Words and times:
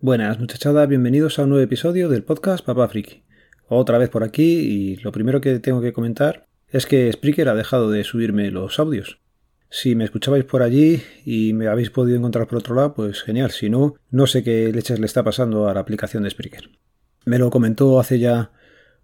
Buenas 0.00 0.38
muchachada, 0.38 0.86
bienvenidos 0.86 1.40
a 1.40 1.42
un 1.42 1.48
nuevo 1.48 1.64
episodio 1.64 2.08
del 2.08 2.22
podcast 2.22 2.64
Papá 2.64 2.86
Friki. 2.86 3.24
Otra 3.66 3.98
vez 3.98 4.08
por 4.10 4.22
aquí 4.22 4.44
y 4.44 4.96
lo 4.98 5.10
primero 5.10 5.40
que 5.40 5.58
tengo 5.58 5.80
que 5.80 5.92
comentar 5.92 6.46
es 6.68 6.86
que 6.86 7.12
Spreaker 7.12 7.48
ha 7.48 7.56
dejado 7.56 7.90
de 7.90 8.04
subirme 8.04 8.52
los 8.52 8.78
audios. 8.78 9.18
Si 9.70 9.96
me 9.96 10.04
escuchabais 10.04 10.44
por 10.44 10.62
allí 10.62 11.02
y 11.24 11.52
me 11.52 11.66
habéis 11.66 11.90
podido 11.90 12.16
encontrar 12.16 12.46
por 12.46 12.58
otro 12.58 12.76
lado, 12.76 12.94
pues 12.94 13.22
genial. 13.22 13.50
Si 13.50 13.70
no, 13.70 13.96
no 14.12 14.28
sé 14.28 14.44
qué 14.44 14.70
leches 14.72 15.00
le 15.00 15.06
está 15.06 15.24
pasando 15.24 15.68
a 15.68 15.74
la 15.74 15.80
aplicación 15.80 16.22
de 16.22 16.30
Spreaker. 16.30 16.70
Me 17.24 17.40
lo 17.40 17.50
comentó 17.50 17.98
hace 17.98 18.20
ya 18.20 18.52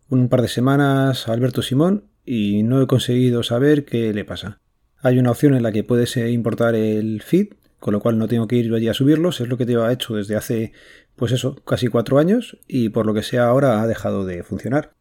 un 0.08 0.28
par 0.28 0.42
de 0.42 0.48
semanas 0.48 1.26
Alberto 1.26 1.60
Simón 1.60 2.04
y 2.24 2.62
no 2.62 2.80
he 2.80 2.86
conseguido 2.86 3.42
saber 3.42 3.84
qué 3.84 4.14
le 4.14 4.24
pasa. 4.24 4.60
Hay 4.98 5.18
una 5.18 5.32
opción 5.32 5.54
en 5.54 5.64
la 5.64 5.72
que 5.72 5.82
puedes 5.82 6.16
importar 6.16 6.76
el 6.76 7.20
feed 7.20 7.48
con 7.84 7.92
lo 7.92 8.00
cual 8.00 8.16
no 8.16 8.28
tengo 8.28 8.48
que 8.48 8.56
ir 8.56 8.72
allí 8.72 8.88
a 8.88 8.94
subirlos, 8.94 9.42
es 9.42 9.48
lo 9.48 9.58
que 9.58 9.66
lleva 9.66 9.92
hecho 9.92 10.14
desde 10.14 10.36
hace, 10.36 10.72
pues 11.16 11.32
eso, 11.32 11.54
casi 11.66 11.88
cuatro 11.88 12.18
años 12.18 12.56
y 12.66 12.88
por 12.88 13.04
lo 13.04 13.12
que 13.12 13.22
sea 13.22 13.44
ahora 13.44 13.82
ha 13.82 13.86
dejado 13.86 14.24
de 14.24 14.42
funcionar. 14.42 14.94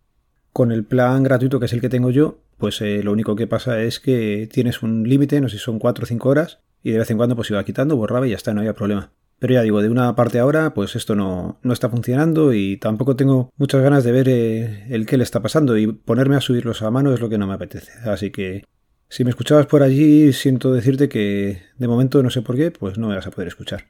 Con 0.52 0.70
el 0.74 0.84
plan 0.84 1.24
gratuito 1.24 1.62
que 1.62 1.68
es 1.68 1.72
el 1.72 1.80
que 1.80 1.88
tengo 1.88 2.12
yo, 2.12 2.42
pues 2.58 2.82
eh, 2.82 3.02
lo 3.02 3.14
único 3.14 3.38
que 3.38 3.48
pasa 3.48 3.82
es 3.82 4.02
que 4.02 4.50
tienes 4.52 4.84
un 4.84 5.08
límite, 5.08 5.40
no 5.40 5.48
sé 5.48 5.60
si 5.60 5.64
son 5.64 5.80
cuatro 5.80 6.04
o 6.04 6.06
cinco 6.06 6.28
horas, 6.28 6.60
y 6.84 6.92
de 6.92 6.98
vez 6.98 7.10
en 7.10 7.16
cuando 7.16 7.38
pues 7.38 7.50
iba 7.52 7.64
quitando, 7.64 7.96
borraba 7.96 8.28
y 8.28 8.32
ya 8.32 8.36
está, 8.36 8.54
no 8.54 8.60
había 8.60 8.74
problema. 8.74 9.14
Pero 9.40 9.54
ya 9.54 9.62
digo, 9.62 9.82
de 9.82 9.88
una 9.88 10.14
parte 10.18 10.40
ahora, 10.40 10.74
pues 10.74 10.98
esto 10.98 11.16
no, 11.16 11.60
no 11.64 11.72
está 11.72 11.88
funcionando 11.88 12.54
y 12.54 12.76
tampoco 12.76 13.16
tengo 13.16 13.50
muchas 13.56 13.82
ganas 13.82 14.04
de 14.04 14.12
ver 14.12 14.28
eh, 14.28 14.88
el 14.90 15.06
qué 15.06 15.16
le 15.16 15.24
está 15.24 15.42
pasando 15.42 15.78
y 15.78 15.88
ponerme 15.88 16.36
a 16.36 16.42
subirlos 16.42 16.82
a 16.82 16.92
mano 16.92 17.14
es 17.14 17.22
lo 17.22 17.30
que 17.30 17.38
no 17.38 17.48
me 17.48 17.54
apetece. 17.54 17.94
Así 18.10 18.30
que 18.30 18.66
si 19.14 19.24
me 19.24 19.30
escuchabas 19.30 19.68
por 19.68 19.84
allí, 19.84 20.34
siento 20.34 20.74
decirte 20.74 21.08
que 21.08 21.62
de 21.78 21.88
momento 21.88 22.24
no 22.24 22.32
sé 22.32 22.42
por 22.42 22.56
qué, 22.56 22.72
pues 22.72 22.98
no 22.98 23.10
me 23.10 23.16
vas 23.16 23.28
a 23.28 23.30
poder 23.30 23.48
escuchar. 23.48 23.86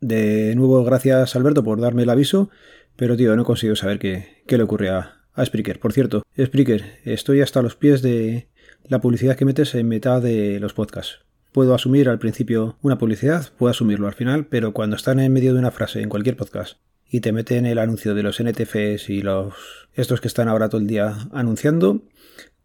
De 0.00 0.54
nuevo, 0.54 0.84
gracias 0.84 1.34
Alberto 1.34 1.64
por 1.64 1.80
darme 1.80 2.04
el 2.04 2.10
aviso, 2.10 2.48
pero 2.94 3.16
tío, 3.16 3.34
no 3.34 3.44
consigo 3.44 3.74
saber 3.74 3.98
qué, 3.98 4.44
qué 4.46 4.56
le 4.56 4.62
ocurre 4.62 4.90
a, 4.90 5.24
a 5.34 5.44
Spreaker. 5.44 5.80
Por 5.80 5.92
cierto, 5.92 6.22
Spreaker, 6.40 7.00
estoy 7.02 7.40
hasta 7.40 7.60
los 7.60 7.74
pies 7.74 8.02
de 8.02 8.46
la 8.84 9.00
publicidad 9.00 9.34
que 9.34 9.44
metes 9.44 9.74
en 9.74 9.88
mitad 9.88 10.22
de 10.22 10.60
los 10.60 10.74
podcasts. 10.74 11.24
Puedo 11.50 11.74
asumir 11.74 12.08
al 12.08 12.20
principio 12.20 12.78
una 12.80 12.98
publicidad, 12.98 13.48
puedo 13.58 13.72
asumirlo 13.72 14.06
al 14.06 14.14
final, 14.14 14.46
pero 14.46 14.72
cuando 14.72 14.94
están 14.94 15.18
en 15.18 15.32
medio 15.32 15.54
de 15.54 15.58
una 15.58 15.72
frase 15.72 16.02
en 16.02 16.08
cualquier 16.08 16.36
podcast 16.36 16.78
y 17.10 17.18
te 17.18 17.32
meten 17.32 17.66
el 17.66 17.80
anuncio 17.80 18.14
de 18.14 18.22
los 18.22 18.40
NTFs 18.40 19.10
y 19.10 19.22
los 19.22 19.54
estos 19.94 20.20
que 20.20 20.28
están 20.28 20.46
ahora 20.46 20.68
todo 20.68 20.80
el 20.80 20.86
día 20.86 21.16
anunciando, 21.32 22.04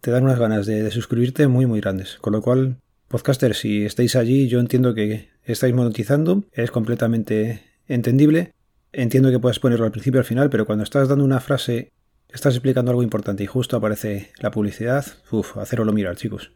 te 0.04 0.12
dan 0.12 0.26
unas 0.26 0.38
ganas 0.38 0.66
de, 0.66 0.92
suscribirte 0.92 1.48
muy 1.48 1.66
muy 1.66 1.80
grandes. 1.80 2.18
Con 2.20 2.34
lo 2.34 2.42
cual, 2.42 2.76
podcaster, 3.08 3.56
si 3.56 3.86
estáis 3.86 4.18
allí, 4.18 4.50
yo 4.50 4.60
entiendo 4.60 4.94
que 4.94 5.30
estáis 5.46 5.74
monetizando, 5.74 6.44
es 6.52 6.72
completamente 6.72 7.64
entendible. 7.88 8.52
Entiendo 8.92 9.32
que 9.32 9.40
puedes 9.40 9.60
ponerlo 9.60 9.86
al 9.86 9.94
principio 9.94 10.20
al 10.20 10.26
final, 10.26 10.50
pero 10.50 10.66
cuando 10.66 10.84
estás 10.84 11.08
dando 11.08 11.24
una 11.24 11.40
frase, 11.40 11.94
estás 12.28 12.54
explicando 12.54 12.92
algo 12.92 13.02
importante 13.02 13.46
y 13.46 13.48
justo 13.48 13.78
aparece 13.78 14.32
la 14.40 14.52
publicidad, 14.52 15.06
uff, 15.32 15.56
hacerlo 15.56 15.94
mirar, 15.94 16.18
chicos. 16.18 16.52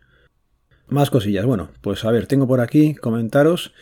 Más 0.89 1.09
cosillas. 1.09 1.45
Bueno, 1.45 1.71
pues 1.79 2.03
a 2.03 2.11
ver, 2.11 2.27
tengo 2.27 2.49
por 2.49 2.59
aquí 2.59 2.95
comentaros 2.95 3.73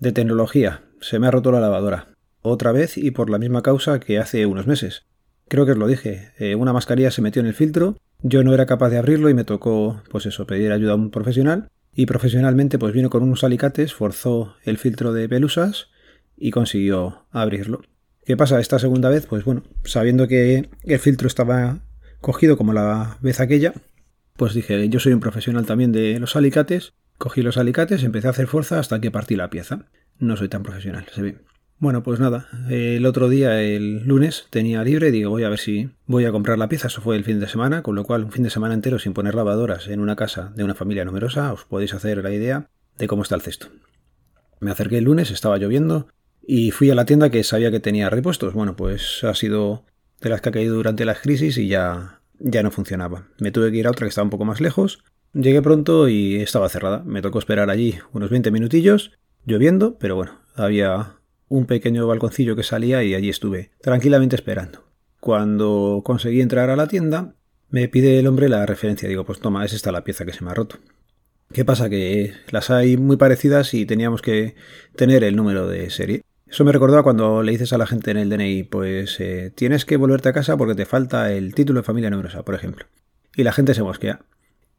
de 0.00 0.12
tecnología. 0.12 0.82
Se 1.00 1.18
me 1.18 1.28
ha 1.28 1.30
roto 1.30 1.50
la 1.50 1.60
lavadora. 1.60 2.08
Otra 2.42 2.72
vez 2.72 2.98
y 2.98 3.10
por 3.10 3.30
la 3.30 3.38
misma 3.38 3.62
causa 3.62 4.00
que 4.00 4.18
hace 4.18 4.44
unos 4.44 4.66
meses. 4.66 5.06
Creo 5.48 5.64
que 5.64 5.72
os 5.72 5.78
lo 5.78 5.86
dije. 5.86 6.32
Eh, 6.38 6.56
una 6.56 6.74
mascarilla 6.74 7.10
se 7.10 7.22
metió 7.22 7.40
en 7.40 7.46
el 7.46 7.54
filtro 7.54 7.96
yo 8.26 8.42
no 8.42 8.54
era 8.54 8.64
capaz 8.64 8.88
de 8.88 8.96
abrirlo 8.96 9.28
y 9.28 9.34
me 9.34 9.44
tocó, 9.44 10.02
pues 10.10 10.24
eso, 10.24 10.46
pedir 10.46 10.72
ayuda 10.72 10.92
a 10.92 10.96
un 10.96 11.10
profesional. 11.10 11.68
Y 11.92 12.06
profesionalmente, 12.06 12.78
pues 12.78 12.94
vino 12.94 13.10
con 13.10 13.22
unos 13.22 13.44
alicates, 13.44 13.92
forzó 13.92 14.56
el 14.64 14.78
filtro 14.78 15.12
de 15.12 15.28
pelusas 15.28 15.88
y 16.34 16.50
consiguió 16.50 17.26
abrirlo. 17.30 17.82
¿Qué 18.24 18.36
pasa 18.38 18.58
esta 18.60 18.78
segunda 18.78 19.10
vez? 19.10 19.26
Pues 19.26 19.44
bueno, 19.44 19.62
sabiendo 19.84 20.26
que 20.26 20.70
el 20.84 20.98
filtro 20.98 21.28
estaba 21.28 21.80
cogido 22.22 22.56
como 22.56 22.72
la 22.72 23.18
vez 23.20 23.40
aquella, 23.40 23.74
pues 24.36 24.54
dije, 24.54 24.88
yo 24.88 25.00
soy 25.00 25.12
un 25.12 25.20
profesional 25.20 25.66
también 25.66 25.92
de 25.92 26.18
los 26.18 26.34
alicates, 26.34 26.94
cogí 27.18 27.42
los 27.42 27.58
alicates, 27.58 28.02
empecé 28.04 28.28
a 28.28 28.30
hacer 28.30 28.46
fuerza 28.46 28.78
hasta 28.78 29.02
que 29.02 29.10
partí 29.10 29.36
la 29.36 29.50
pieza. 29.50 29.84
No 30.18 30.38
soy 30.38 30.48
tan 30.48 30.62
profesional, 30.62 31.04
se 31.12 31.20
ve. 31.20 31.38
Bueno, 31.78 32.02
pues 32.02 32.20
nada, 32.20 32.48
el 32.70 33.04
otro 33.04 33.28
día, 33.28 33.60
el 33.60 34.06
lunes, 34.06 34.46
tenía 34.50 34.82
libre 34.84 35.08
y 35.08 35.10
digo, 35.10 35.30
voy 35.30 35.44
a 35.44 35.48
ver 35.48 35.58
si 35.58 35.90
voy 36.06 36.24
a 36.24 36.32
comprar 36.32 36.56
la 36.56 36.68
pieza. 36.68 36.86
Eso 36.86 37.02
fue 37.02 37.16
el 37.16 37.24
fin 37.24 37.40
de 37.40 37.48
semana, 37.48 37.82
con 37.82 37.94
lo 37.94 38.04
cual 38.04 38.24
un 38.24 38.32
fin 38.32 38.44
de 38.44 38.50
semana 38.50 38.74
entero 38.74 38.98
sin 38.98 39.12
poner 39.12 39.34
lavadoras 39.34 39.88
en 39.88 40.00
una 40.00 40.16
casa 40.16 40.52
de 40.56 40.64
una 40.64 40.74
familia 40.74 41.04
numerosa, 41.04 41.52
os 41.52 41.64
podéis 41.64 41.92
hacer 41.92 42.22
la 42.22 42.32
idea 42.32 42.70
de 42.96 43.06
cómo 43.06 43.22
está 43.22 43.34
el 43.34 43.42
cesto. 43.42 43.68
Me 44.60 44.70
acerqué 44.70 44.98
el 44.98 45.04
lunes, 45.04 45.30
estaba 45.30 45.58
lloviendo 45.58 46.08
y 46.46 46.70
fui 46.70 46.90
a 46.90 46.94
la 46.94 47.04
tienda 47.04 47.30
que 47.30 47.44
sabía 47.44 47.70
que 47.70 47.80
tenía 47.80 48.08
repuestos. 48.08 48.54
Bueno, 48.54 48.76
pues 48.76 49.24
ha 49.24 49.34
sido 49.34 49.84
de 50.20 50.30
las 50.30 50.40
que 50.40 50.48
ha 50.48 50.52
caído 50.52 50.76
durante 50.76 51.04
la 51.04 51.14
crisis 51.14 51.58
y 51.58 51.68
ya, 51.68 52.20
ya 52.38 52.62
no 52.62 52.70
funcionaba. 52.70 53.28
Me 53.38 53.50
tuve 53.50 53.70
que 53.70 53.78
ir 53.78 53.86
a 53.86 53.90
otra 53.90 54.06
que 54.06 54.10
estaba 54.10 54.24
un 54.24 54.30
poco 54.30 54.44
más 54.44 54.60
lejos. 54.60 55.04
Llegué 55.32 55.60
pronto 55.60 56.08
y 56.08 56.36
estaba 56.36 56.68
cerrada. 56.68 57.02
Me 57.04 57.20
tocó 57.20 57.40
esperar 57.40 57.68
allí 57.68 57.98
unos 58.12 58.30
20 58.30 58.50
minutillos, 58.52 59.12
lloviendo, 59.44 59.98
pero 59.98 60.14
bueno, 60.16 60.40
había 60.54 61.16
un 61.48 61.66
pequeño 61.66 62.06
balconcillo 62.06 62.56
que 62.56 62.62
salía 62.62 63.02
y 63.02 63.14
allí 63.14 63.28
estuve, 63.28 63.70
tranquilamente 63.80 64.36
esperando. 64.36 64.84
Cuando 65.20 66.02
conseguí 66.04 66.40
entrar 66.40 66.70
a 66.70 66.76
la 66.76 66.88
tienda, 66.88 67.34
me 67.70 67.88
pide 67.88 68.18
el 68.18 68.26
hombre 68.26 68.48
la 68.48 68.66
referencia. 68.66 69.08
Digo, 69.08 69.24
pues 69.24 69.40
toma, 69.40 69.64
es 69.64 69.72
esta 69.72 69.92
la 69.92 70.04
pieza 70.04 70.24
que 70.24 70.32
se 70.32 70.44
me 70.44 70.50
ha 70.50 70.54
roto. 70.54 70.78
¿Qué 71.52 71.64
pasa? 71.64 71.88
Que 71.88 72.32
las 72.50 72.70
hay 72.70 72.96
muy 72.96 73.16
parecidas 73.16 73.74
y 73.74 73.86
teníamos 73.86 74.22
que 74.22 74.54
tener 74.96 75.24
el 75.24 75.36
número 75.36 75.68
de 75.68 75.90
serie. 75.90 76.22
Eso 76.46 76.64
me 76.64 76.72
recordó 76.72 77.02
cuando 77.02 77.42
le 77.42 77.52
dices 77.52 77.72
a 77.72 77.78
la 77.78 77.86
gente 77.86 78.10
en 78.10 78.16
el 78.16 78.30
DNI, 78.30 78.64
pues 78.64 79.18
eh, 79.20 79.52
tienes 79.54 79.84
que 79.84 79.96
volverte 79.96 80.28
a 80.28 80.32
casa 80.32 80.56
porque 80.56 80.74
te 80.74 80.86
falta 80.86 81.32
el 81.32 81.54
título 81.54 81.80
de 81.80 81.84
familia 81.84 82.10
numerosa, 82.10 82.44
por 82.44 82.54
ejemplo. 82.54 82.86
Y 83.34 83.42
la 83.42 83.52
gente 83.52 83.74
se 83.74 83.82
mosquea. 83.82 84.20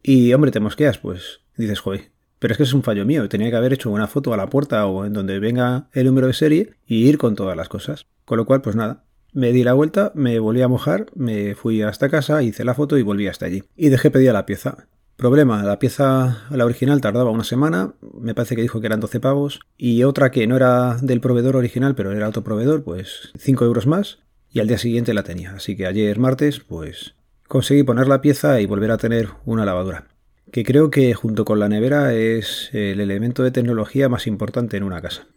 Y 0.02 0.34
hombre, 0.34 0.52
te 0.52 0.60
mosqueas, 0.60 0.98
pues 0.98 1.42
dices, 1.58 1.80
joder, 1.80 2.12
pero 2.46 2.54
es 2.54 2.58
que 2.58 2.64
es 2.64 2.74
un 2.74 2.84
fallo 2.84 3.08
mío. 3.08 3.28
Tenía 3.28 3.50
que 3.50 3.56
haber 3.56 3.74
hecho 3.74 3.90
una 3.90 4.06
foto 4.06 4.32
a 4.32 4.38
la 4.38 4.52
puerta 4.52 4.86
o 4.86 5.04
en 5.04 5.14
donde 5.14 5.40
venga 5.40 5.88
el 5.94 6.06
número 6.06 6.28
de 6.28 6.34
serie 6.34 6.74
y 6.86 7.08
ir 7.08 7.18
con 7.18 7.34
todas 7.34 7.58
las 7.58 7.70
cosas. 7.70 8.06
Con 8.24 8.38
lo 8.38 8.46
cual, 8.46 8.62
pues 8.62 8.76
nada. 8.76 9.04
Me 9.34 9.52
di 9.52 9.64
la 9.64 9.74
vuelta, 9.74 10.12
me 10.14 10.38
volví 10.38 10.62
a 10.62 10.68
mojar, 10.68 11.08
me 11.16 11.56
fui 11.56 11.82
hasta 11.82 12.08
casa, 12.08 12.44
hice 12.44 12.64
la 12.64 12.76
foto 12.76 13.00
y 13.00 13.02
volví 13.02 13.28
hasta 13.28 13.48
allí. 13.48 13.64
Y 13.76 13.90
dejé 13.90 14.12
pedida 14.12 14.32
la 14.32 14.46
pieza. 14.46 14.86
Problema, 15.16 15.64
la 15.64 15.80
pieza, 15.80 16.44
la 16.52 16.66
original 16.66 17.02
tardaba 17.02 17.32
una 17.32 17.44
semana, 17.44 17.96
me 18.14 18.36
parece 18.36 18.56
que 18.56 18.62
dijo 18.62 18.80
que 18.80 18.86
eran 18.86 19.00
12 19.00 19.20
pavos, 19.20 19.62
y 19.76 20.04
otra 20.04 20.30
que 20.30 20.46
no 20.46 20.56
era 20.56 20.98
del 21.02 21.22
proveedor 21.22 21.56
original, 21.56 21.96
pero 21.96 22.12
era 22.12 22.30
otro 22.30 22.44
proveedor, 22.44 22.84
pues 22.84 23.32
5 23.40 23.66
euros 23.66 23.88
más, 23.88 24.20
y 24.52 24.60
al 24.60 24.68
día 24.68 24.78
siguiente 24.78 25.16
la 25.16 25.24
tenía. 25.24 25.56
Así 25.56 25.76
que 25.76 25.88
ayer 25.88 26.20
martes, 26.20 26.60
pues 26.60 27.16
conseguí 27.48 27.82
poner 27.82 28.08
la 28.08 28.22
pieza 28.22 28.62
y 28.62 28.68
volver 28.68 28.92
a 28.92 28.98
tener 29.00 29.30
una 29.46 29.66
lavadora 29.66 30.10
que 30.56 30.64
creo 30.64 30.90
que 30.90 31.14
junto 31.14 31.44
con 31.44 31.60
la 31.60 31.68
nevera 31.68 32.14
es 32.14 32.70
el 32.72 33.02
elemento 33.02 33.44
de 33.44 33.52
tecnología 33.52 34.08
más 34.08 34.26
importante 34.26 34.78
en 34.78 34.84
una 34.84 35.02
casa. 35.02 35.28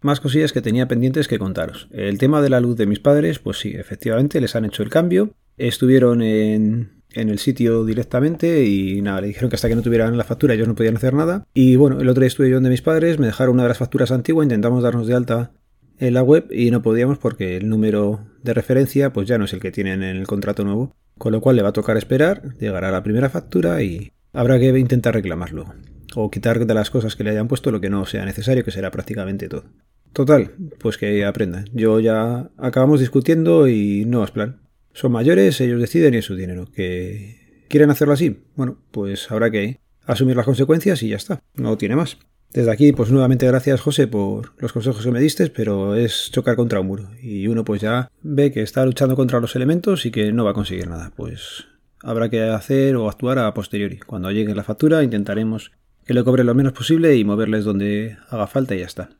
Más 0.00 0.18
cosillas 0.18 0.52
que 0.52 0.62
tenía 0.62 0.88
pendientes 0.88 1.28
que 1.28 1.38
contaros. 1.38 1.86
El 1.92 2.18
tema 2.18 2.42
de 2.42 2.50
la 2.50 2.58
luz 2.58 2.76
de 2.76 2.86
mis 2.86 2.98
padres, 2.98 3.38
pues 3.38 3.60
sí, 3.60 3.72
efectivamente 3.76 4.40
les 4.40 4.56
han 4.56 4.64
hecho 4.64 4.82
el 4.82 4.90
cambio. 4.90 5.30
Estuvieron 5.58 6.22
en, 6.22 7.04
el 7.10 7.38
sitio 7.38 7.84
directamente 7.84 8.64
y 8.64 9.00
nada, 9.00 9.20
le 9.20 9.28
dijeron 9.28 9.48
que 9.48 9.54
hasta 9.54 9.68
que 9.68 9.76
no 9.76 9.82
tuvieran 9.82 10.18
la 10.18 10.24
factura 10.24 10.54
ellos 10.54 10.66
no 10.66 10.74
podían 10.74 10.96
hacer 10.96 11.14
nada. 11.14 11.46
Y 11.54 11.76
bueno, 11.76 12.00
el 12.00 12.08
otro 12.08 12.22
día 12.22 12.26
estuve 12.26 12.50
yo 12.50 12.56
donde 12.56 12.70
mis 12.70 12.82
padres, 12.82 13.20
me 13.20 13.26
dejaron 13.26 13.54
una 13.54 13.62
de 13.62 13.68
las 13.68 13.78
facturas 13.78 14.10
antiguas, 14.10 14.46
intentamos 14.46 14.82
darnos 14.82 15.06
de 15.06 15.14
alta 15.14 15.52
en 16.00 16.14
la 16.14 16.24
web 16.24 16.48
y 16.50 16.72
no 16.72 16.82
podíamos 16.82 17.18
porque 17.18 17.56
el 17.58 17.68
número 17.68 18.26
de 18.42 18.54
referencia 18.54 19.12
pues 19.12 19.28
ya 19.28 19.38
no 19.38 19.44
es 19.44 19.52
el 19.52 19.60
que 19.60 19.70
tienen 19.70 20.02
en 20.02 20.16
el 20.16 20.26
contrato 20.26 20.64
nuevo. 20.64 20.96
Con 21.16 21.30
lo 21.30 21.40
cual 21.40 21.54
le 21.54 21.62
va 21.62 21.68
a 21.68 21.72
tocar 21.72 21.96
esperar, 21.96 22.56
llegará 22.58 22.90
la 22.90 23.04
primera 23.04 23.30
factura 23.30 23.80
y 23.80 24.10
Habrá 24.34 24.58
que 24.58 24.76
intentar 24.78 25.14
reclamarlo. 25.14 25.74
O 26.16 26.30
quitar 26.30 26.66
de 26.66 26.74
las 26.74 26.90
cosas 26.90 27.16
que 27.16 27.24
le 27.24 27.30
hayan 27.30 27.48
puesto 27.48 27.70
lo 27.70 27.80
que 27.80 27.88
no 27.88 28.04
sea 28.04 28.24
necesario, 28.24 28.64
que 28.64 28.70
será 28.70 28.90
prácticamente 28.90 29.48
todo. 29.48 29.64
Total, 30.12 30.52
pues 30.78 30.98
que 30.98 31.24
aprendan. 31.24 31.64
Yo 31.72 31.98
ya 32.00 32.50
acabamos 32.56 33.00
discutiendo 33.00 33.66
y 33.68 34.04
no 34.04 34.22
es 34.22 34.30
plan. 34.30 34.60
Son 34.92 35.10
mayores, 35.10 35.60
ellos 35.60 35.80
deciden 35.80 36.14
y 36.14 36.18
es 36.18 36.24
su 36.24 36.36
dinero. 36.36 36.66
¿Que 36.72 37.64
quieren 37.68 37.90
hacerlo 37.90 38.14
así? 38.14 38.44
Bueno, 38.54 38.78
pues 38.90 39.30
habrá 39.30 39.50
que 39.50 39.80
asumir 40.06 40.36
las 40.36 40.44
consecuencias 40.44 41.02
y 41.02 41.08
ya 41.08 41.16
está. 41.16 41.40
No 41.54 41.76
tiene 41.76 41.96
más. 41.96 42.18
Desde 42.52 42.70
aquí, 42.70 42.92
pues 42.92 43.10
nuevamente 43.10 43.48
gracias 43.48 43.80
José 43.80 44.06
por 44.06 44.52
los 44.58 44.72
consejos 44.72 45.04
que 45.04 45.10
me 45.10 45.18
diste, 45.18 45.50
pero 45.50 45.96
es 45.96 46.30
chocar 46.30 46.54
contra 46.54 46.78
un 46.78 46.86
muro. 46.86 47.10
Y 47.20 47.48
uno 47.48 47.64
pues 47.64 47.80
ya 47.80 48.08
ve 48.22 48.52
que 48.52 48.62
está 48.62 48.84
luchando 48.84 49.16
contra 49.16 49.40
los 49.40 49.56
elementos 49.56 50.06
y 50.06 50.12
que 50.12 50.32
no 50.32 50.44
va 50.44 50.52
a 50.52 50.54
conseguir 50.54 50.86
nada. 50.86 51.12
Pues 51.16 51.66
habrá 52.04 52.28
que 52.28 52.42
hacer 52.42 52.96
o 52.96 53.08
actuar 53.08 53.38
a 53.38 53.52
posteriori. 53.54 53.98
Cuando 53.98 54.30
llegue 54.30 54.54
la 54.54 54.62
factura 54.62 55.02
intentaremos 55.02 55.72
que 56.04 56.14
le 56.14 56.22
cobre 56.22 56.44
lo 56.44 56.54
menos 56.54 56.74
posible 56.74 57.16
y 57.16 57.24
moverles 57.24 57.64
donde 57.64 58.18
haga 58.28 58.46
falta 58.46 58.74
y 58.74 58.80
ya 58.80 58.86
está. 58.86 59.10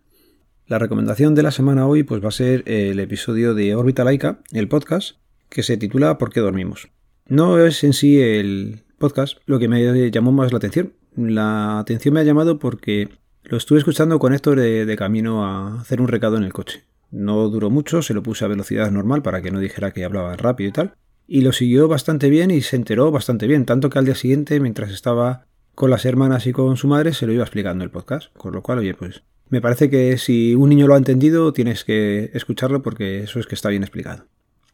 La 0.66 0.78
recomendación 0.78 1.34
de 1.34 1.42
la 1.42 1.50
semana 1.50 1.86
hoy 1.86 2.02
pues 2.02 2.22
va 2.22 2.28
a 2.28 2.32
ser 2.32 2.62
el 2.66 3.00
episodio 3.00 3.54
de 3.54 3.74
Órbita 3.74 4.04
Laica, 4.04 4.40
el 4.52 4.68
podcast, 4.68 5.16
que 5.48 5.62
se 5.62 5.76
titula 5.76 6.18
¿Por 6.18 6.30
qué 6.30 6.40
dormimos? 6.40 6.88
No 7.26 7.58
es 7.58 7.84
en 7.84 7.94
sí 7.94 8.20
el 8.20 8.82
podcast 8.98 9.38
lo 9.46 9.58
que 9.58 9.68
me 9.68 10.10
llamó 10.10 10.32
más 10.32 10.52
la 10.52 10.58
atención. 10.58 10.92
La 11.16 11.78
atención 11.78 12.14
me 12.14 12.20
ha 12.20 12.24
llamado 12.24 12.58
porque 12.58 13.08
lo 13.44 13.56
estuve 13.56 13.78
escuchando 13.78 14.18
con 14.18 14.34
Héctor 14.34 14.60
de, 14.60 14.84
de 14.84 14.96
camino 14.96 15.44
a 15.44 15.80
hacer 15.80 16.00
un 16.00 16.08
recado 16.08 16.36
en 16.36 16.44
el 16.44 16.52
coche. 16.52 16.84
No 17.10 17.48
duró 17.48 17.70
mucho, 17.70 18.02
se 18.02 18.12
lo 18.12 18.22
puse 18.22 18.44
a 18.44 18.48
velocidad 18.48 18.90
normal 18.90 19.22
para 19.22 19.40
que 19.40 19.50
no 19.50 19.60
dijera 19.60 19.92
que 19.92 20.04
hablaba 20.04 20.36
rápido 20.36 20.68
y 20.68 20.72
tal. 20.72 20.94
Y 21.26 21.40
lo 21.40 21.52
siguió 21.52 21.88
bastante 21.88 22.28
bien 22.28 22.50
y 22.50 22.60
se 22.60 22.76
enteró 22.76 23.10
bastante 23.10 23.46
bien, 23.46 23.64
tanto 23.64 23.90
que 23.90 23.98
al 23.98 24.04
día 24.04 24.14
siguiente, 24.14 24.60
mientras 24.60 24.90
estaba 24.90 25.46
con 25.74 25.90
las 25.90 26.04
hermanas 26.04 26.46
y 26.46 26.52
con 26.52 26.76
su 26.76 26.86
madre, 26.86 27.14
se 27.14 27.26
lo 27.26 27.32
iba 27.32 27.42
explicando 27.42 27.84
el 27.84 27.90
podcast. 27.90 28.32
Con 28.36 28.52
lo 28.52 28.62
cual, 28.62 28.78
oye, 28.78 28.94
pues 28.94 29.22
me 29.48 29.60
parece 29.60 29.90
que 29.90 30.18
si 30.18 30.54
un 30.54 30.68
niño 30.68 30.86
lo 30.86 30.94
ha 30.94 30.98
entendido, 30.98 31.52
tienes 31.52 31.84
que 31.84 32.30
escucharlo 32.34 32.82
porque 32.82 33.22
eso 33.22 33.38
es 33.38 33.46
que 33.46 33.54
está 33.54 33.68
bien 33.68 33.82
explicado. 33.82 34.26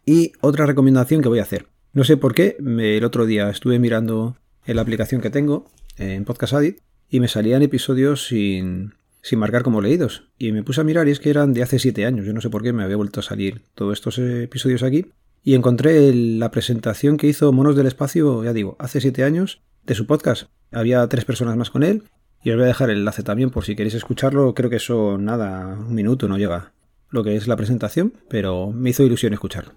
Y 0.04 0.32
otra 0.40 0.66
recomendación 0.66 1.22
que 1.22 1.28
voy 1.28 1.38
a 1.38 1.42
hacer. 1.42 1.66
No 1.92 2.04
sé 2.04 2.16
por 2.16 2.34
qué, 2.34 2.56
el 2.58 3.04
otro 3.04 3.26
día 3.26 3.50
estuve 3.50 3.78
mirando 3.78 4.36
en 4.64 4.76
la 4.76 4.82
aplicación 4.82 5.20
que 5.20 5.30
tengo, 5.30 5.70
en 5.96 6.24
Podcast 6.24 6.54
Addict, 6.54 6.80
y 7.08 7.20
me 7.20 7.28
salían 7.28 7.62
episodios 7.62 8.26
sin, 8.26 8.94
sin 9.22 9.38
marcar 9.38 9.62
como 9.62 9.80
leídos. 9.80 10.28
Y 10.38 10.52
me 10.52 10.62
puse 10.62 10.80
a 10.80 10.84
mirar 10.84 11.08
y 11.08 11.10
es 11.10 11.20
que 11.20 11.30
eran 11.30 11.52
de 11.52 11.62
hace 11.62 11.78
7 11.78 12.06
años. 12.06 12.26
Yo 12.26 12.32
no 12.32 12.40
sé 12.40 12.50
por 12.50 12.62
qué 12.62 12.72
me 12.72 12.84
había 12.84 12.96
vuelto 12.96 13.20
a 13.20 13.24
salir 13.24 13.62
todos 13.74 13.94
estos 13.94 14.18
episodios 14.18 14.82
aquí. 14.82 15.06
Y 15.42 15.54
encontré 15.54 16.14
la 16.14 16.50
presentación 16.50 17.16
que 17.16 17.26
hizo 17.26 17.52
Monos 17.52 17.76
del 17.76 17.86
Espacio, 17.86 18.44
ya 18.44 18.52
digo, 18.52 18.76
hace 18.78 19.00
7 19.00 19.24
años, 19.24 19.62
de 19.84 19.94
su 19.94 20.06
podcast. 20.06 20.50
Había 20.70 21.06
tres 21.08 21.24
personas 21.24 21.56
más 21.56 21.70
con 21.70 21.82
él. 21.82 22.04
Y 22.42 22.50
os 22.50 22.56
voy 22.56 22.64
a 22.64 22.68
dejar 22.68 22.90
el 22.90 22.98
enlace 22.98 23.22
también 23.22 23.50
por 23.50 23.64
si 23.64 23.76
queréis 23.76 23.94
escucharlo. 23.94 24.54
Creo 24.54 24.70
que 24.70 24.76
eso 24.76 25.18
nada, 25.18 25.76
un 25.78 25.94
minuto 25.94 26.28
no 26.28 26.38
llega 26.38 26.72
lo 27.10 27.24
que 27.24 27.36
es 27.36 27.48
la 27.48 27.56
presentación, 27.56 28.14
pero 28.28 28.70
me 28.70 28.90
hizo 28.90 29.02
ilusión 29.02 29.32
escucharlo. 29.32 29.72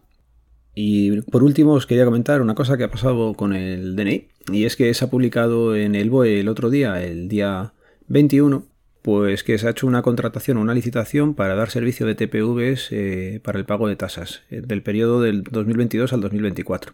Y 0.75 1.21
por 1.21 1.44
último 1.44 1.74
os 1.74 1.86
quería 1.86 2.06
comentar 2.06 2.42
una 2.42 2.56
cosa 2.56 2.77
que 2.77 2.83
ha 2.83 2.92
pasado 2.92 3.33
con 3.33 3.54
el 3.54 3.95
DNI, 3.95 4.27
y 4.51 4.65
es 4.65 4.75
que 4.75 4.94
se 4.94 5.06
ha 5.06 5.10
publicado 5.10 5.75
en 5.75 5.95
el 5.95 6.10
BOE 6.10 6.39
el 6.39 6.48
otro 6.48 6.69
día, 6.69 7.04
el 7.04 7.27
día 7.27 7.74
21, 8.07 8.65
pues 9.03 9.44
que 9.44 9.57
se 9.57 9.67
ha 9.67 9.71
hecho 9.71 9.85
una 9.85 10.01
contratación 10.01 10.57
o 10.57 10.61
una 10.61 10.73
licitación 10.73 11.35
para 11.35 11.55
dar 11.55 11.69
servicio 11.69 12.07
de 12.07 12.15
TPVs 12.15 12.88
eh, 12.91 13.41
para 13.44 13.59
el 13.59 13.65
pago 13.65 13.88
de 13.88 13.97
tasas 13.97 14.44
eh, 14.50 14.61
del 14.65 14.81
periodo 14.81 15.21
del 15.21 15.44
2022 15.44 16.13
al 16.13 16.21
2024. 16.21 16.94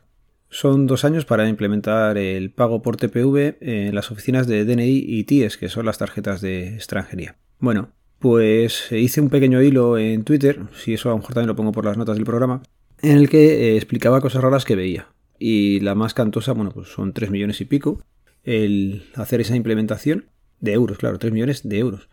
Son 0.50 0.88
dos 0.88 1.06
años 1.06 1.25
para 1.25 1.47
implementar 1.47 2.17
el 2.17 2.50
pago 2.50 2.81
por 2.81 2.97
TPV 2.97 3.57
en 3.61 3.94
las 3.94 4.09
oficinas 4.09 4.47
de 4.47 4.65
DNI 4.65 5.06
y 5.07 5.23
TIES, 5.25 5.57
que 5.57 5.69
son 5.69 5.85
las 5.85 6.00
tarjetas 6.00 6.41
de 6.41 6.73
extranjería. 6.73 7.35
Bueno, 7.59 7.89
pues 8.17 8.91
hice 8.91 9.21
un 9.21 9.29
pequeño 9.29 9.61
hilo 9.61 10.00
en 10.00 10.23
Twitter, 10.23 10.61
si 10.73 10.95
eso 10.95 11.09
a 11.09 11.11
lo 11.11 11.19
mejor 11.19 11.35
también 11.35 11.50
lo 11.50 11.56
pongo 11.56 11.71
por 11.71 11.85
las 11.85 11.97
notas 11.97 12.15
del 12.15 12.25
programa, 12.25 12.63
en 13.03 13.17
el 13.17 13.29
que 13.29 13.45
eh, 13.45 13.75
explicaba 13.75 14.19
cosas 14.19 14.41
raras 14.41 14.65
que 14.65 14.75
veía. 14.75 15.09
Y 15.38 15.79
la 15.81 15.94
más 15.94 16.15
cantosa, 16.15 16.53
bueno, 16.53 16.71
pues 16.71 16.88
son 16.88 17.13
3 17.13 17.29
millones 17.29 17.61
y 17.61 17.65
pico 17.65 18.01
el 18.44 19.03
hacer 19.15 19.41
esa 19.41 19.56
implementación 19.56 20.25
de 20.61 20.73
euros, 20.73 20.97
claro, 20.97 21.19
3 21.19 21.31
millones 21.33 21.67
de 21.67 21.79
euros. 21.79 22.09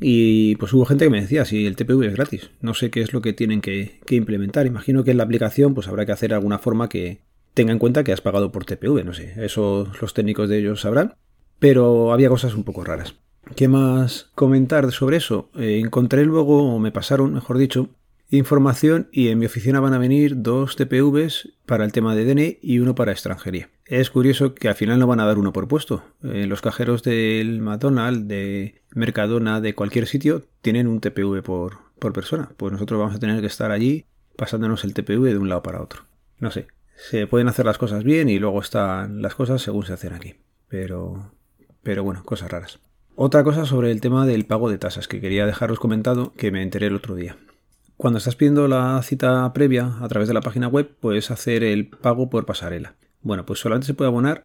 Y 0.00 0.56
pues 0.56 0.72
hubo 0.72 0.84
gente 0.84 1.04
que 1.04 1.10
me 1.10 1.20
decía, 1.20 1.44
si 1.44 1.64
el 1.64 1.76
TPV 1.76 2.06
es 2.06 2.14
gratis, 2.14 2.50
no 2.60 2.74
sé 2.74 2.90
qué 2.90 3.02
es 3.02 3.12
lo 3.12 3.22
que 3.22 3.32
tienen 3.32 3.60
que, 3.60 4.00
implementar. 4.10 4.66
Imagino 4.66 5.04
que 5.04 5.12
en 5.12 5.18
la 5.18 5.22
aplicación 5.22 5.74
pues 5.74 5.86
habrá 5.86 6.04
que 6.04 6.12
hacer 6.12 6.34
alguna 6.34 6.58
forma 6.58 6.88
que 6.88 7.20
tenga 7.54 7.72
en 7.72 7.78
cuenta 7.78 8.02
que 8.02 8.12
has 8.12 8.20
pagado 8.20 8.50
por 8.50 8.64
TPV, 8.64 9.04
no 9.04 9.12
sé, 9.12 9.34
eso 9.36 9.90
los 10.00 10.14
técnicos 10.14 10.48
de 10.48 10.58
ellos 10.58 10.80
sabrán. 10.80 11.14
Pero 11.60 12.12
había 12.12 12.28
cosas 12.28 12.54
un 12.54 12.64
poco 12.64 12.82
raras. 12.82 13.14
¿Qué 13.54 13.68
más 13.68 14.30
comentar 14.34 14.90
sobre 14.90 15.18
eso? 15.18 15.50
Eh, 15.56 15.78
encontré 15.78 16.24
luego, 16.24 16.74
o 16.74 16.78
me 16.80 16.90
pasaron, 16.90 17.34
mejor 17.34 17.58
dicho, 17.58 17.90
información 18.36 19.08
y 19.12 19.28
en 19.28 19.38
mi 19.38 19.46
oficina 19.46 19.80
van 19.80 19.94
a 19.94 19.98
venir 19.98 20.42
dos 20.42 20.76
TPVs 20.76 21.50
para 21.66 21.84
el 21.84 21.92
tema 21.92 22.14
de 22.14 22.24
DNI 22.24 22.58
y 22.62 22.78
uno 22.78 22.94
para 22.94 23.12
extranjería. 23.12 23.68
Es 23.84 24.10
curioso 24.10 24.54
que 24.54 24.68
al 24.68 24.74
final 24.74 24.98
no 24.98 25.06
van 25.06 25.20
a 25.20 25.26
dar 25.26 25.38
uno 25.38 25.52
por 25.52 25.68
puesto. 25.68 26.02
En 26.22 26.48
los 26.48 26.62
cajeros 26.62 27.02
del 27.02 27.60
McDonald's, 27.60 28.26
de 28.26 28.82
Mercadona, 28.94 29.60
de 29.60 29.74
cualquier 29.74 30.06
sitio, 30.06 30.44
tienen 30.62 30.86
un 30.86 31.00
TPV 31.00 31.42
por, 31.42 31.78
por 31.98 32.12
persona. 32.12 32.50
Pues 32.56 32.72
nosotros 32.72 32.98
vamos 32.98 33.14
a 33.14 33.18
tener 33.18 33.40
que 33.40 33.46
estar 33.46 33.70
allí 33.70 34.06
pasándonos 34.36 34.84
el 34.84 34.94
TPV 34.94 35.24
de 35.24 35.38
un 35.38 35.48
lado 35.48 35.62
para 35.62 35.82
otro. 35.82 36.04
No 36.38 36.50
sé, 36.50 36.68
se 36.96 37.26
pueden 37.26 37.48
hacer 37.48 37.66
las 37.66 37.78
cosas 37.78 38.02
bien 38.02 38.28
y 38.28 38.38
luego 38.38 38.60
están 38.60 39.20
las 39.22 39.34
cosas 39.34 39.60
según 39.60 39.84
se 39.84 39.92
hacen 39.92 40.14
aquí. 40.14 40.36
Pero, 40.68 41.32
pero 41.82 42.02
bueno, 42.02 42.22
cosas 42.24 42.50
raras. 42.50 42.78
Otra 43.14 43.44
cosa 43.44 43.66
sobre 43.66 43.90
el 43.90 44.00
tema 44.00 44.24
del 44.24 44.46
pago 44.46 44.70
de 44.70 44.78
tasas 44.78 45.06
que 45.06 45.20
quería 45.20 45.44
dejaros 45.44 45.78
comentado 45.78 46.32
que 46.32 46.50
me 46.50 46.62
enteré 46.62 46.86
el 46.86 46.96
otro 46.96 47.14
día. 47.14 47.36
Cuando 48.02 48.18
estás 48.18 48.34
pidiendo 48.34 48.66
la 48.66 49.00
cita 49.04 49.52
previa 49.52 49.94
a 50.00 50.08
través 50.08 50.26
de 50.26 50.34
la 50.34 50.40
página 50.40 50.66
web, 50.66 50.90
puedes 50.98 51.30
hacer 51.30 51.62
el 51.62 51.86
pago 51.86 52.28
por 52.30 52.46
pasarela. 52.46 52.96
Bueno, 53.20 53.46
pues 53.46 53.60
solamente 53.60 53.86
se 53.86 53.94
puede 53.94 54.08
abonar 54.08 54.44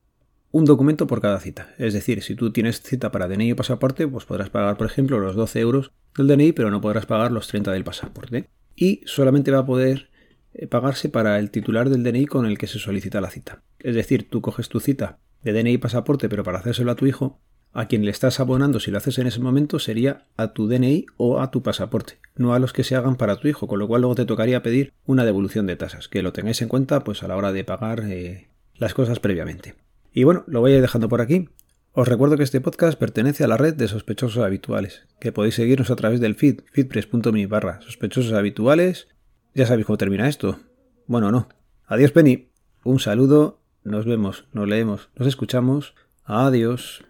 un 0.52 0.66
documento 0.66 1.08
por 1.08 1.22
cada 1.22 1.40
cita. 1.40 1.74
Es 1.80 1.96
decir, 1.96 2.22
si 2.22 2.36
tú 2.36 2.52
tienes 2.52 2.84
cita 2.84 3.12
para 3.12 3.28
DNI 3.28 3.54
o 3.54 3.56
pasaporte, 3.56 4.08
pues 4.08 4.26
podrás 4.26 4.52
pagar, 4.52 4.78
por 4.78 4.86
ejemplo, 4.86 5.18
los 5.18 5.36
12 5.36 5.60
euros 5.60 5.92
del 6.16 6.28
DNI, 6.28 6.52
pero 6.52 6.70
no 6.70 6.82
podrás 6.82 7.08
pagar 7.08 7.32
los 7.32 7.48
30 7.48 7.72
del 7.72 7.84
pasaporte. 7.84 8.48
Y 8.76 9.02
solamente 9.08 9.50
va 9.50 9.62
a 9.62 9.66
poder 9.66 10.12
eh, 10.54 10.68
pagarse 10.68 11.10
para 11.10 11.40
el 11.40 11.50
titular 11.50 11.90
del 11.90 12.04
DNI 12.04 12.28
con 12.28 12.46
el 12.46 12.60
que 12.60 12.68
se 12.68 12.78
solicita 12.78 13.22
la 13.22 13.32
cita. 13.32 13.64
Es 13.80 13.96
decir, 13.96 14.30
tú 14.30 14.40
coges 14.40 14.70
tu 14.70 14.80
cita 14.80 15.18
de 15.42 15.54
DNI 15.54 15.72
y 15.72 15.78
pasaporte, 15.80 16.30
pero 16.30 16.44
para 16.44 16.60
hacérselo 16.60 16.92
a 16.92 16.96
tu 16.96 17.08
hijo, 17.08 17.40
a 17.78 17.88
quien 17.88 18.04
le 18.06 18.10
estás 18.10 18.40
abonando 18.40 18.80
si 18.80 18.90
lo 18.90 18.98
haces 18.98 19.20
en 19.20 19.28
ese 19.28 19.40
momento 19.40 19.78
sería 19.78 20.26
a 20.36 20.48
tu 20.48 20.68
DNI 20.68 21.06
o 21.16 21.40
a 21.40 21.52
tu 21.52 21.62
pasaporte, 21.62 22.18
no 22.36 22.56
a 22.56 22.60
los 22.60 22.74
que 22.74 22.84
se 22.84 22.96
hagan 22.96 23.18
para 23.18 23.36
tu 23.36 23.48
hijo, 23.48 23.68
con 23.68 23.78
lo 23.78 23.88
cual 23.88 24.02
luego 24.02 24.16
te 24.16 24.26
tocaría 24.26 24.64
pedir 24.64 24.94
una 25.06 25.26
devolución 25.26 25.68
de 25.68 25.76
tasas, 25.76 26.08
que 26.08 26.24
lo 26.24 26.34
tengáis 26.34 26.60
en 26.64 26.70
cuenta 26.70 27.04
pues 27.04 27.22
a 27.22 27.28
la 27.28 27.36
hora 27.36 27.52
de 27.52 27.64
pagar 27.64 28.06
eh, 28.08 28.48
las 28.78 28.96
cosas 28.96 29.20
previamente. 29.20 29.76
Y 30.12 30.24
bueno, 30.24 30.44
lo 30.48 30.60
voy 30.60 30.72
a 30.72 30.78
ir 30.78 30.82
dejando 30.82 31.08
por 31.08 31.22
aquí. 31.22 31.50
Os 31.92 32.08
recuerdo 32.08 32.36
que 32.36 32.44
este 32.44 32.62
podcast 32.62 32.98
pertenece 32.98 33.44
a 33.44 33.48
la 33.48 33.58
red 33.58 33.76
de 33.76 33.88
sospechosos 33.88 34.44
habituales, 34.44 35.04
que 35.20 35.32
podéis 35.32 35.54
seguirnos 35.54 35.92
a 35.92 35.96
través 35.96 36.20
del 36.20 36.34
feed, 36.34 36.62
feedpress.me 36.72 37.46
barra 37.46 37.80
sospechosos 37.82 38.34
habituales. 38.34 39.08
Ya 39.54 39.68
sabéis 39.68 39.86
cómo 39.86 39.98
termina 39.98 40.28
esto. 40.28 40.58
Bueno, 41.06 41.32
no. 41.32 41.48
Adiós, 41.86 42.12
Penny. 42.12 42.50
Un 42.84 43.00
saludo. 43.00 43.60
Nos 43.84 44.08
vemos, 44.08 44.46
nos 44.52 44.68
leemos, 44.68 45.10
nos 45.16 45.28
escuchamos. 45.28 45.94
Adiós. 46.26 47.04